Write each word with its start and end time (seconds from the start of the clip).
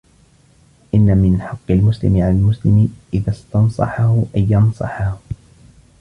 إنَّ 0.95 1.17
مِنْ 1.17 1.41
حَقِّ 1.41 1.71
الْمُسْلِمِ 1.71 2.15
عَلَى 2.21 2.29
الْمُسْلِمِ 2.31 2.95
إذَا 3.13 3.29
اسْتَنْصَحَهُ 3.29 4.23
أَنْ 4.37 4.47
يَنْصَحَهُ 4.49 5.17